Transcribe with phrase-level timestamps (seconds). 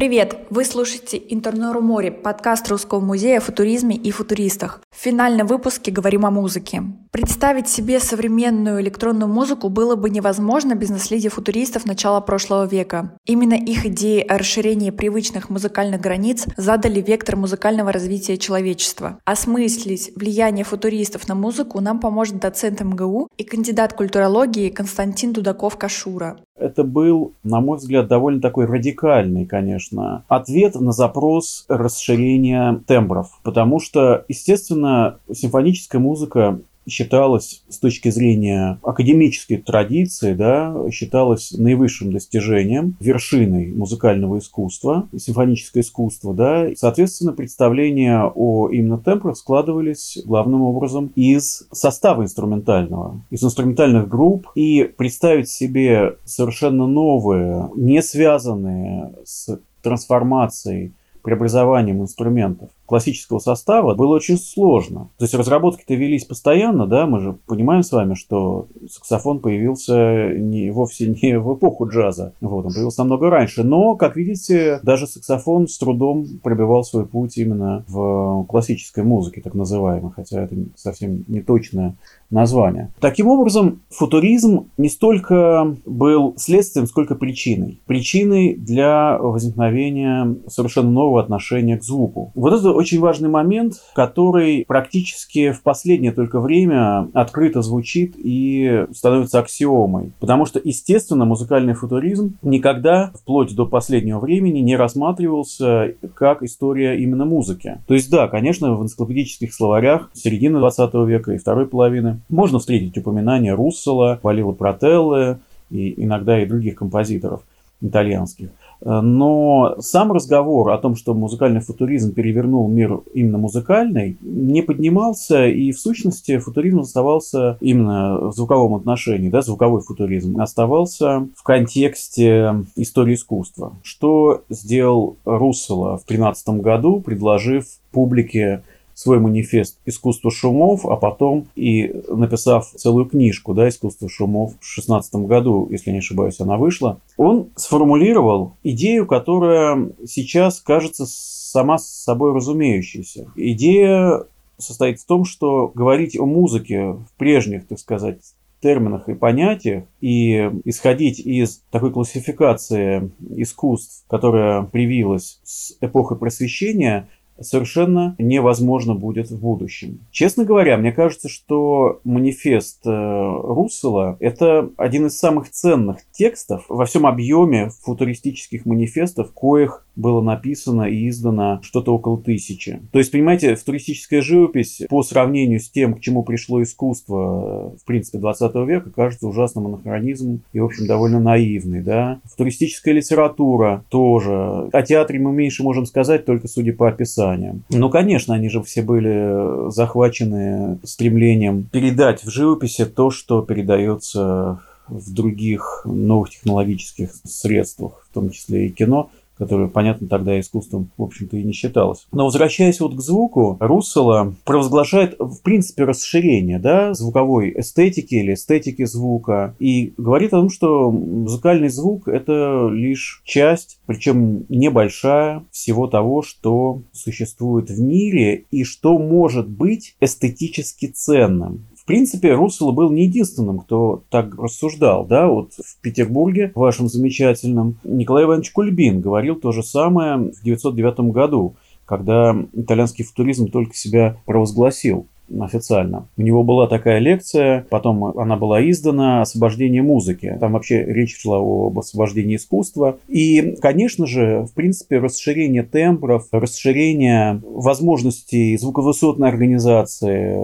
[0.00, 0.46] Привет!
[0.48, 4.80] Вы слушаете «Интернору море»– подкаст Русского музея о футуризме и футуристах.
[4.90, 6.84] В финальном выпуске говорим о музыке.
[7.10, 13.14] Представить себе современную электронную музыку было бы невозможно без наследия футуристов начала прошлого века.
[13.26, 19.18] Именно их идеи о расширении привычных музыкальных границ задали вектор музыкального развития человечества.
[19.26, 26.38] Осмыслить влияние футуристов на музыку нам поможет доцент МГУ и кандидат культурологии Константин Дудаков-Кашура.
[26.60, 33.40] Это был, на мой взгляд, довольно такой радикальный, конечно, ответ на запрос расширения тембров.
[33.42, 36.60] Потому что, естественно, симфоническая музыка
[36.90, 46.34] считалось с точки зрения академической традиции, да, считалось наивысшим достижением, вершиной музыкального искусства, симфоническое искусство,
[46.34, 46.68] да.
[46.76, 54.84] Соответственно, представления о именно темпрах складывались главным образом из состава инструментального, из инструментальных групп, и
[54.84, 65.10] представить себе совершенно новые, не связанные с трансформацией, преобразованием инструментов классического состава было очень сложно.
[65.16, 70.72] То есть разработки-то велись постоянно, да, мы же понимаем с вами, что саксофон появился не,
[70.72, 75.68] вовсе не в эпоху джаза, вот, он появился намного раньше, но, как видите, даже саксофон
[75.68, 81.42] с трудом пробивал свой путь именно в классической музыке, так называемой, хотя это совсем не
[81.42, 81.94] точное
[82.28, 82.92] название.
[83.00, 87.80] Таким образом, футуризм не столько был следствием, сколько причиной.
[87.86, 92.32] Причиной для возникновения совершенно нового отношения к звуку.
[92.34, 99.38] Вот это очень важный момент, который практически в последнее только время открыто звучит и становится
[99.38, 100.12] аксиомой.
[100.18, 107.24] Потому что, естественно, музыкальный футуризм никогда, вплоть до последнего времени, не рассматривался как история именно
[107.24, 107.78] музыки.
[107.86, 112.96] То есть, да, конечно, в энциклопедических словарях середины 20 века и второй половины можно встретить
[112.96, 115.38] упоминания Руссела, Валила Протеллы
[115.70, 117.42] и иногда и других композиторов
[117.80, 118.50] итальянских.
[118.82, 125.72] Но сам разговор о том, что музыкальный футуризм перевернул мир именно музыкальный, не поднимался, и
[125.72, 133.14] в сущности футуризм оставался именно в звуковом отношении, да, звуковой футуризм оставался в контексте истории
[133.14, 133.74] искусства.
[133.82, 138.62] Что сделал Руссела в 13 году, предложив публике
[139.00, 145.14] свой манифест «Искусство шумов», а потом и написав целую книжку да, «Искусство шумов» в 16
[145.26, 153.32] году, если не ошибаюсь, она вышла, он сформулировал идею, которая сейчас кажется сама собой разумеющейся.
[153.36, 154.24] Идея
[154.58, 158.18] состоит в том, что говорить о музыке в прежних, так сказать,
[158.60, 167.08] терминах и понятиях и исходить из такой классификации искусств, которая привилась с эпохой просвещения,
[167.40, 170.00] совершенно невозможно будет в будущем.
[170.10, 176.84] Честно говоря, мне кажется, что манифест э, Руссела– это один из самых ценных текстов во
[176.84, 182.80] всем объеме футуристических манифестов, коих было написано и издано что-то около тысячи.
[182.92, 188.18] То есть, понимаете, футуристическая живопись по сравнению с тем, к чему пришло искусство, в принципе,
[188.18, 191.82] 20 века, кажется ужасным анахронизмом и, в общем, довольно наивной.
[191.82, 192.20] Да?
[192.24, 194.68] Футуристическая литература тоже.
[194.72, 197.62] О театре мы меньше можем сказать, только судя по описаниям.
[197.70, 205.12] Ну, конечно, они же все были захвачены стремлением передать в живописи то, что передается в
[205.12, 211.38] других новых технологических средствах, в том числе и кино которое, понятно, тогда искусством, в общем-то,
[211.38, 212.06] и не считалось.
[212.12, 218.84] Но возвращаясь вот к звуку, Руссела провозглашает, в принципе, расширение да, звуковой эстетики или эстетики
[218.84, 226.20] звука и говорит о том, что музыкальный звук– это лишь часть, причем небольшая, всего того,
[226.20, 233.58] что существует в мире и что может быть эстетически ценным принципе, Руссел был не единственным,
[233.58, 235.04] кто так рассуждал.
[235.04, 235.26] Да?
[235.26, 241.56] Вот в Петербурге, вашем замечательном, Николай Иванович Кульбин говорил то же самое в 1909 году,
[241.84, 245.08] когда итальянский футуризм только себя провозгласил
[245.38, 246.06] официально.
[246.16, 250.36] У него была такая лекция, потом она была издана «Освобождение музыки».
[250.40, 252.98] Там вообще речь шла об освобождении искусства.
[253.08, 260.36] И, конечно же, в принципе, расширение тембров, расширение возможностей звуковысотной организации,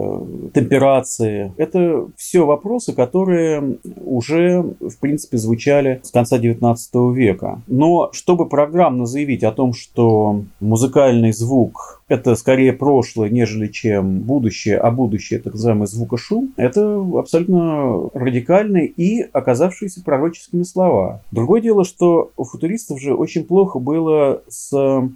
[0.55, 6.77] темперации– это все вопросы, которые уже, в принципе, звучали с конца XIX
[7.15, 7.63] века.
[7.67, 14.79] Но чтобы программно заявить о том, что музыкальный звук– это скорее прошлое, нежели чем будущее,
[14.79, 21.23] а будущее, так называемый звукошум, это абсолютно радикальные и оказавшиеся пророческими слова.
[21.33, 24.73] Другое дело, что у футуристов же очень плохо было с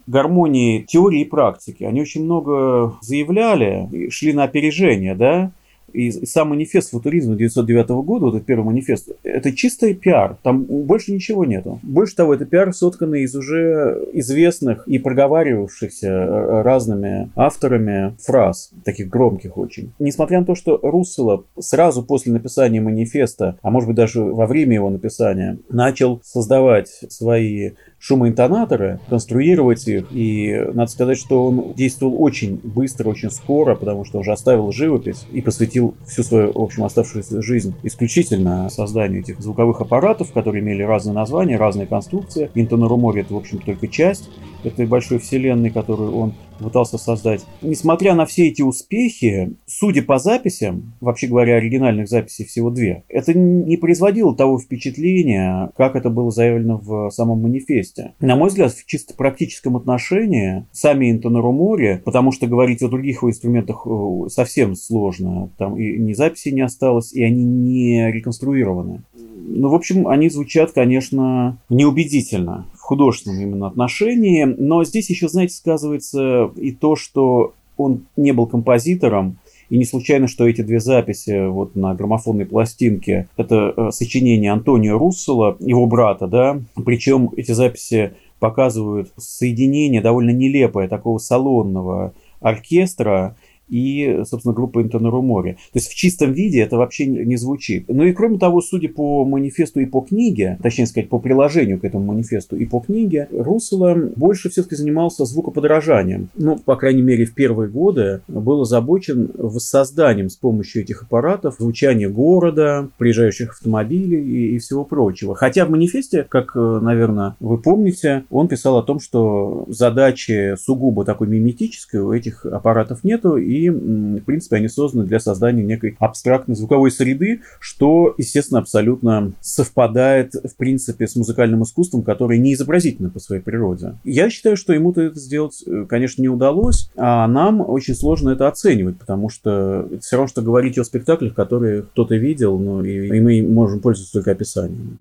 [0.07, 1.85] гармонией теории и практики.
[1.85, 5.53] Они очень много заявляли, шли на опережение, да,
[5.93, 10.37] И, сам манифест футуризма 1909 года, вот этот первый манифест, это чистый пиар.
[10.43, 11.81] Там больше ничего нету.
[11.83, 19.09] Больше того, это пиар сотканный из уже известных и проговаривавшихся э, разными авторами фраз, таких
[19.09, 19.93] громких очень.
[19.99, 24.75] Несмотря на то, что Руссела сразу после написания манифеста, а может быть даже во время
[24.75, 30.07] его написания, начал создавать свои шумоинтонаторы, конструировать их.
[30.11, 35.27] И надо сказать, что он действовал очень быстро, очень скоро, потому что уже оставил живопись
[35.33, 40.83] и посвятил всю свою, в общем, оставшуюся жизнь исключительно созданию этих звуковых аппаратов, которые имели
[40.83, 42.51] разные названия, разные конструкции.
[42.55, 44.29] Интонорумори— это, в общем, только часть
[44.65, 47.45] этой большой вселенной, которую он пытался создать.
[47.63, 53.35] Несмотря на все эти успехи, судя по записям, вообще говоря, оригинальных записей всего две, это
[53.35, 58.13] не производило того впечатления, как это было заявлено в самом манифесте.
[58.21, 63.31] На мой взгляд, в чисто практическом отношении сами Интонорумори, потому что говорить о других его
[63.31, 69.03] инструментах э, совсем сложно, там и ни записи не осталось, и они не реконструированы.
[69.47, 74.45] Ну, в общем, они звучат, конечно, неубедительно художественном именно отношении.
[74.45, 79.39] Но здесь еще, знаете, сказывается и то, что он не был композитором,
[79.69, 84.99] и не случайно, что эти две записи вот на граммофонной пластинке– это э, сочинение Антонио
[84.99, 86.61] Руссела, его брата, да.
[86.85, 93.37] Причем эти записи показывают соединение довольно нелепое такого салонного оркестра
[93.71, 95.53] и, собственно, группа Интонорумори.
[95.53, 97.85] То есть в чистом виде это вообще не звучит.
[97.89, 101.85] Ну и кроме того, судя по манифесту и по книге, точнее сказать, по приложению к
[101.85, 106.29] этому манифесту и по книге, Руссела больше все-таки занимался звукоподражанием.
[106.37, 112.09] Ну, по крайней мере, в первые годы был озабочен воссозданием с помощью этих аппаратов звучания
[112.09, 115.35] города, приезжающих автомобилей и, и всего прочего.
[115.35, 121.29] Хотя в манифесте, как, наверное, вы помните, он писал о том, что задачи сугубо такой
[121.29, 126.91] миметической у этих аппаратов нету, и в принципе, они созданы для создания некой абстрактной звуковой
[126.91, 133.43] среды, что, естественно, абсолютно совпадает, в принципе, с музыкальным искусством, которое не изобразительно по своей
[133.43, 133.95] природе.
[134.05, 138.49] Я считаю, что ему-то это сделать, э, конечно, не удалось, а нам очень сложно это
[138.49, 143.09] оценивать, потому что это все равно, что говорить о спектаклях, которые кто-то видел, ну, и,
[143.09, 144.99] и мы можем пользоваться только описанием.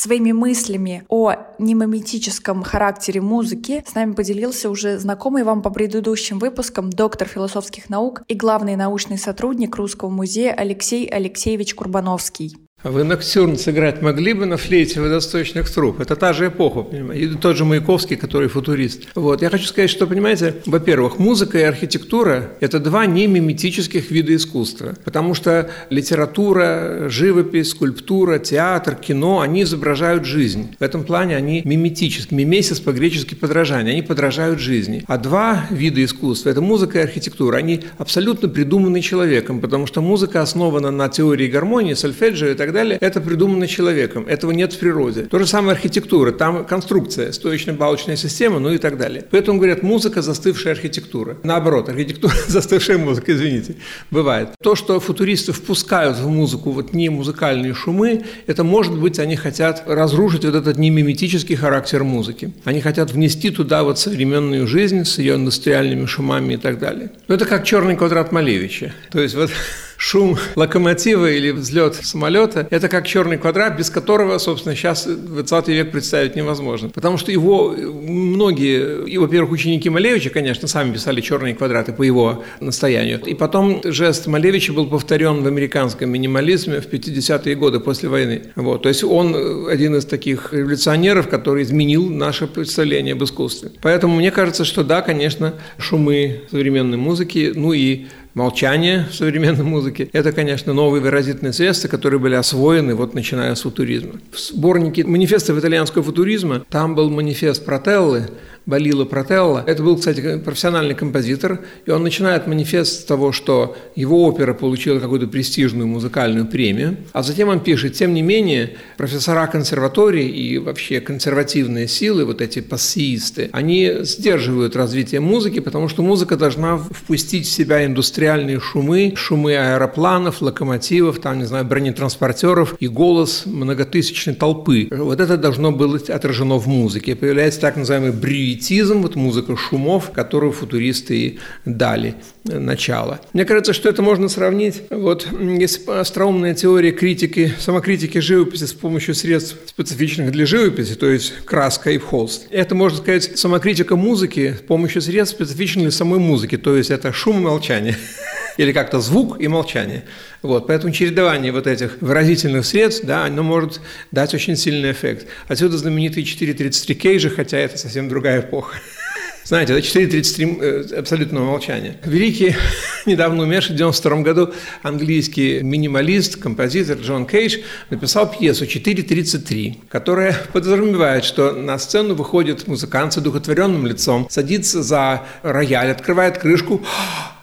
[0.00, 6.88] Своими мыслями о немометическом характере музыки с нами поделился уже знакомый вам по предыдущим выпускам
[6.88, 12.67] доктор философских наук и главный научный сотрудник Русского музея Алексей Алексеевич Курбановский.
[12.80, 15.98] А вы ноктюрн сыграть могли бы на флейте водосточных труб?
[15.98, 17.24] Это та же эпоха, понимаете?
[17.24, 19.08] И тот же Маяковский, который футурист.
[19.16, 19.42] Вот.
[19.42, 24.94] Я хочу сказать, что, понимаете, во-первых, музыка и архитектура– это два не миметических вида искусства.
[25.04, 30.76] Потому что литература, живопись, скульптура, театр, кино– они изображают жизнь.
[30.78, 32.38] В этом плане они миметические.
[32.38, 33.90] Мимесис по-гречески подражание.
[33.90, 35.02] Они подражают жизни.
[35.08, 37.56] А два вида искусства– это музыка и архитектура.
[37.56, 42.74] Они абсолютно придуманы человеком, потому что музыка основана на теории гармонии, сольфеджио и так так
[42.74, 44.26] далее, это придумано человеком.
[44.28, 45.22] Этого нет в природе.
[45.22, 46.32] То же самое архитектура.
[46.32, 49.24] Там конструкция, стоечно-балочная система, ну и так далее.
[49.30, 51.38] Поэтому говорят, музыка– застывшая архитектура.
[51.44, 53.76] Наоборот, архитектура– застывшая музыка, извините.
[54.10, 54.50] Бывает.
[54.62, 59.84] То, что футуристы впускают в музыку вот не музыкальные шумы, это может быть, они хотят
[59.86, 62.52] разрушить вот этот немиметический характер музыки.
[62.64, 67.12] Они хотят внести туда вот современную жизнь с ее индустриальными шумами и так далее.
[67.28, 68.92] Но это как черный квадрат Малевича.
[69.10, 69.50] То есть вот
[69.98, 75.90] шум локомотива или взлет самолета– это как черный квадрат, без которого, собственно, сейчас 20 век
[75.90, 76.88] представить невозможно.
[76.88, 82.44] Потому что его многие, и, во-первых, ученики Малевича, конечно, сами писали черные квадраты по его
[82.60, 83.20] настоянию.
[83.20, 88.42] И потом жест Малевича был повторен в американском минимализме в 50-е годы после войны.
[88.54, 88.82] Вот.
[88.82, 93.72] То есть он один из таких революционеров, который изменил наше представление об искусстве.
[93.82, 100.08] Поэтому мне кажется, что да, конечно, шумы современной музыки, ну и молчание в современной музыке.
[100.12, 104.14] Это, конечно, новые выразительные средства, которые были освоены вот начиная с футуризма.
[104.32, 108.28] В сборнике манифестов итальянского футуризма там был манифест Протеллы,
[108.68, 109.64] Балила Протелло.
[109.66, 115.00] Это был, кстати, профессиональный композитор, и он начинает манифест с того, что его опера получила
[115.00, 121.00] какую-то престижную музыкальную премию, а затем он пишет, тем не менее, профессора консерватории и вообще
[121.00, 127.50] консервативные силы, вот эти пассиисты, они сдерживают развитие музыки, потому что музыка должна впустить в
[127.50, 134.88] себя индустриальные шумы, шумы аэропланов, локомотивов, там, не знаю, бронетранспортеров и голос многотысячной толпы.
[134.90, 137.16] Вот это должно быть отражено в музыке.
[137.16, 143.20] Появляется так называемый брюит пиетизм, вот музыка шумов, которую футуристы и дали начало.
[143.32, 149.14] Мне кажется, что это можно сравнить, вот есть остроумная теория критики, самокритики живописи с помощью
[149.14, 152.46] средств специфичных для живописи, то есть краска и холст.
[152.50, 157.12] Это, можно сказать, самокритика музыки с помощью средств специфичных для самой музыки, то есть это
[157.12, 157.96] шум и молчание
[158.58, 160.04] или как-то звук и молчание.
[160.42, 165.26] Вот, поэтому чередование вот этих выразительных средств, да, оно может дать очень сильный эффект.
[165.46, 168.76] Отсюда знаменитые 4.33 кейжа, хотя это совсем другая эпоха.
[169.44, 171.96] Знаете, это 4.33 э, абсолютного молчания.
[172.04, 172.56] Великий,
[173.06, 177.58] недавно умерший, в 92 году английский минималист, композитор Джон Кейдж
[177.90, 185.22] написал пьесу 4.33, которая подразумевает, что на сцену выходит музыкант с одухотворенным лицом, садится за
[185.42, 186.84] рояль, открывает крышку,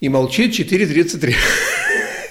[0.00, 1.34] и молчит 4.33.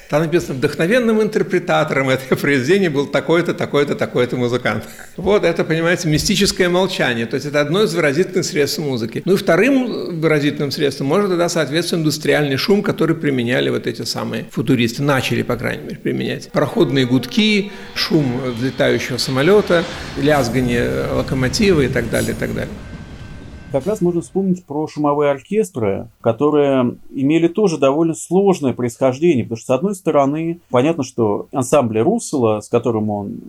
[0.09, 4.85] Там написано, вдохновенным интерпретатором этого произведения был такой-то, такой-то, такой-то музыкант.
[5.17, 7.27] Вот это, понимаете, мистическое молчание.
[7.27, 9.21] То есть это одно из выразительных средств музыки.
[9.25, 14.45] Ну и вторым выразительным средством может тогда, соответственно, индустриальный шум, который применяли вот эти самые
[14.49, 15.03] футуристы.
[15.03, 16.49] Начали, по крайней мере, применять.
[16.51, 19.83] Проходные гудки, шум взлетающего самолета,
[20.17, 22.73] лязгание локомотива и так далее, и так далее
[23.71, 29.65] как раз можно вспомнить про шумовые оркестры, которые имели тоже довольно сложное происхождение, потому что,
[29.65, 33.39] с одной стороны, понятно, что ансамбль Руссела, с которым он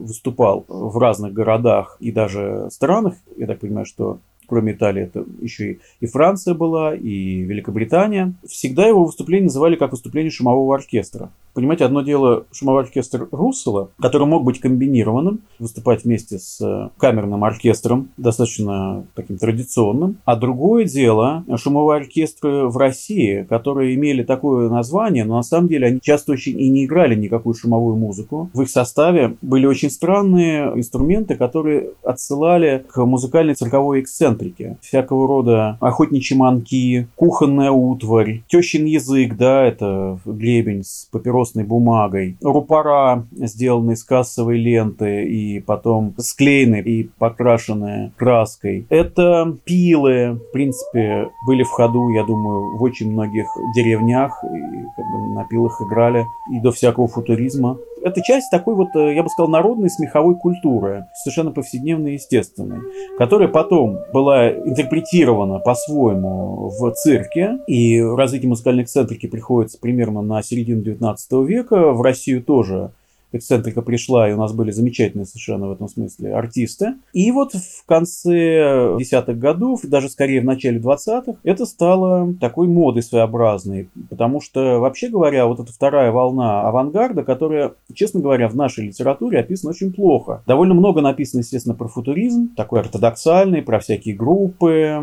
[0.00, 4.18] выступал в разных городах и даже странах, я так понимаю, что
[4.48, 9.92] кроме Италии, это еще и, и Франция была, и Великобритания, всегда его выступления называли как
[9.92, 11.30] выступление шумового оркестра.
[11.58, 17.42] Понимаете, одно дело шумовой оркестр Руссела, который мог быть комбинированным, выступать вместе с э, камерным
[17.42, 25.24] оркестром, достаточно таким традиционным, а другое дело шумовые оркестры в России, которые имели такое название,
[25.24, 28.48] но на самом деле они часто очень и не играли никакую шумовую музыку.
[28.54, 34.76] В их составе были очень странные инструменты, которые отсылали к музыкальной цирковой эксцентрии эксцентрики.
[34.80, 43.26] Всякого рода охотничьи манки, кухонная утварь, тещин язык, да, это гребень с папиросной бумагой, рупора,
[43.32, 48.86] сделанные из кассовой ленты и потом склеены и покрашенные краской.
[48.88, 54.58] Это пилы, в принципе, были в ходу, я думаю, в очень многих деревнях, и
[54.96, 59.22] как бы на пилах играли и до всякого футуризма это часть такой вот, э, я
[59.22, 62.80] бы сказал, народной смеховой культуры, совершенно повседневной и естественной,
[63.18, 70.82] которая потом была интерпретирована по-своему в цирке, и развитие музыкальной эксцентрики приходится примерно на середину
[70.82, 72.92] 19 века, в Россию тоже
[73.32, 76.94] эксцентрика пришла, и у нас были замечательные совершенно в этом смысле артисты.
[77.12, 83.02] И вот в конце десятых годов, даже скорее в начале двадцатых, это стало такой модой
[83.02, 88.86] своеобразной, потому что, вообще говоря, вот эта вторая волна авангарда, которая, честно говоря, в нашей
[88.86, 90.42] литературе описана очень плохо.
[90.46, 94.98] Довольно много написано, естественно, про футуризм, такой ортодоксальный, про всякие группы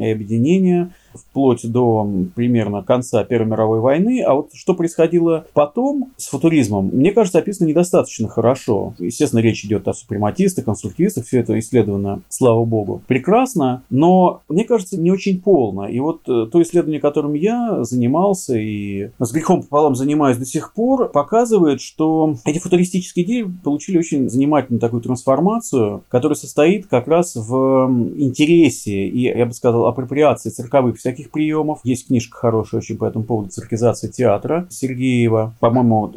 [0.00, 4.22] и объединения вплоть до примерно конца Первой мировой войны.
[4.22, 8.94] А вот что происходило потом с футуризмом, мне кажется, описано недостаточно хорошо.
[8.98, 15.00] Естественно, речь идет о супрематистах, конструктивистах, все это исследовано, слава богу, прекрасно, но мне кажется,
[15.00, 15.88] не очень полно.
[15.88, 20.74] И вот э, то исследование, которым я занимался и с грехом пополам занимаюсь до сих
[20.74, 27.36] пор, показывает, что эти футуристические идеи получили очень занимательную такую трансформацию, которая состоит как раз
[27.36, 31.80] в интересе и, я бы сказал, апроприации цирковых всяких приемов.
[31.84, 36.12] Есть книжка хорошая очень по этому поводу «Циркизация театра» Сергеева, по-моему,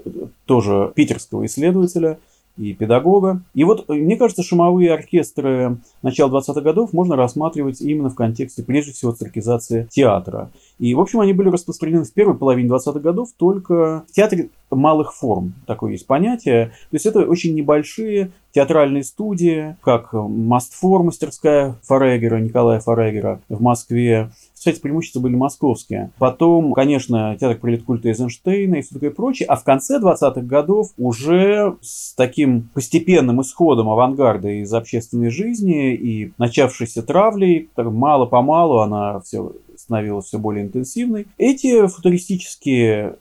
[0.46, 2.20] тоже питерского исследователя
[2.58, 3.42] и педагога.
[3.54, 8.64] И вот, э, мне кажется, шумовые оркестры начала 20-х годов можно рассматривать именно в контексте,
[8.64, 10.52] прежде всего, циркизации театра.
[10.78, 15.14] И, в общем, они были распространены в первой половине 20-х годов только в театре малых
[15.14, 15.54] форм.
[15.66, 16.68] Такое есть понятие.
[16.92, 24.30] То есть это очень небольшие театральные студии, как Мастфор, мастерская Форегера, Николая Форегера в Москве,
[24.64, 26.12] кстати, преимущества были московские.
[26.18, 29.46] Потом, конечно, театр прилет культа Эйзенштейна и все такое прочее.
[29.48, 36.32] А в конце 20-х годов уже с таким постепенным исходом авангарда из общественной жизни и
[36.38, 41.28] начавшейся травлей, мало-помалу она все становилась все более интенсивной.
[41.38, 43.18] Эти футуристические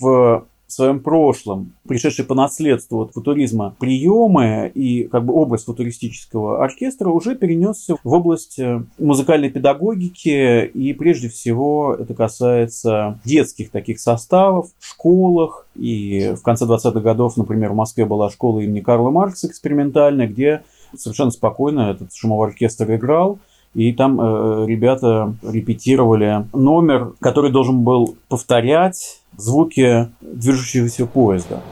[0.00, 6.62] в в своем прошлом, пришедшие по наследству от футуризма приемы и как бы образ футуристического
[6.62, 10.66] оркестра уже перенесся в область э, музыкальной педагогики.
[10.66, 15.66] И прежде всего это касается детских таких составов, школах.
[15.74, 20.62] И в конце 20-х годов, например, в Москве была школа имени Карла Маркса экспериментальная, где
[20.94, 23.38] совершенно спокойно этот шумовой оркестр играл,
[23.74, 31.62] и там э, ребята репетировали номер, который должен был повторять звуки движущегося поезда.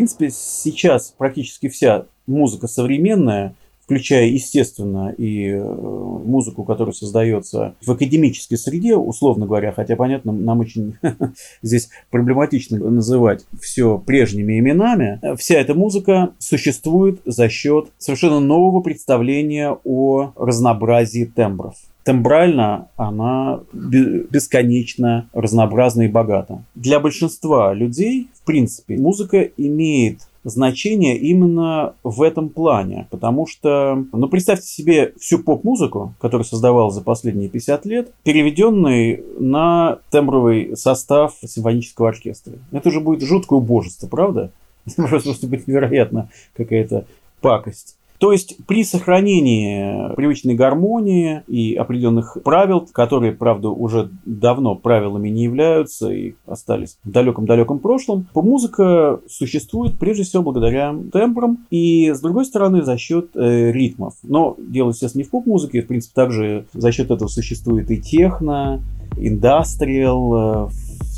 [0.00, 3.54] Принципе, сейчас практически вся музыка современная
[3.84, 10.60] включая, естественно, и э, музыку, которая создается в академической среде, условно говоря, хотя, понятно, нам
[10.60, 10.94] очень
[11.62, 19.76] здесь проблематично называть все прежними именами, вся эта музыка существует за счет совершенно нового представления
[19.82, 21.74] о разнообразии тембров
[22.10, 26.64] тембрально она бесконечно разнообразна и богата.
[26.74, 34.26] Для большинства людей, в принципе, музыка имеет значение именно в этом плане, потому что, ну,
[34.26, 42.08] представьте себе всю поп-музыку, которую создавал за последние 50 лет, переведенный на тембровый состав симфонического
[42.08, 42.54] оркестра.
[42.72, 44.50] Это же будет жуткое убожество, правда?
[44.84, 47.04] Это просто будет невероятно какая-то
[47.40, 47.96] пакость.
[48.20, 55.44] То есть при сохранении привычной гармонии и определенных правил, которые, правда, уже давно правилами не
[55.44, 62.44] являются и остались в далеком-далеком прошлом, музыка существует прежде всего благодаря тембрам и, с другой
[62.44, 64.14] стороны, за счет э, ритмов.
[64.22, 68.82] Но дело, естественно, не в поп-музыке, в принципе, также за счет этого существует и техно,
[69.16, 70.68] индастриал, э,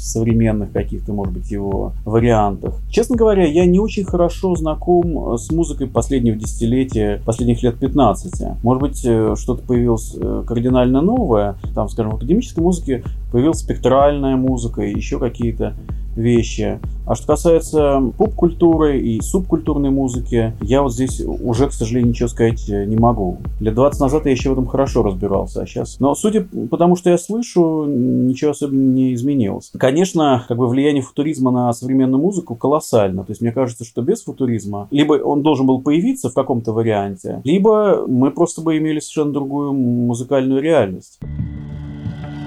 [0.03, 2.75] современных каких-то, может быть, его вариантах.
[2.91, 8.63] Честно говоря, я не очень хорошо знаком с музыкой последнего десятилетия, последних лет 15.
[8.63, 11.57] Может быть, э, что-то появилось э, кардинально новое.
[11.75, 15.75] Там, скажем, в академической музыке появилась спектральная музыка, еще какие-то
[16.17, 16.79] вещи.
[17.05, 22.69] А что касается поп-культуры и субкультурной музыки, я вот здесь уже, к сожалению, ничего сказать
[22.69, 23.39] э, не могу.
[23.61, 25.99] Лет 20 назад я еще в этом хорошо разбирался, а сейчас...
[25.99, 29.73] Но судя по тому, что я слышу, ничего особенно не изменилось.
[29.77, 33.25] Конечно, как бы влияние футуризма на современную музыку колоссально.
[33.25, 37.41] То есть мне кажется, что без футуризма либо он должен был появиться в каком-то варианте,
[37.45, 41.19] либо мы просто бы имели совершенно другую музыкальную реальность.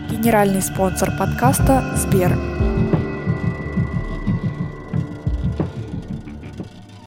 [0.10, 2.38] Генеральный спонсор подкаста– Сбер.